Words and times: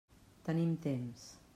Tenim 0.47 0.73
temps. 0.87 1.31